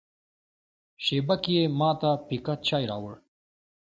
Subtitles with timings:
[1.03, 3.13] شېبه کې یې ما ته پیکه چای راوړ.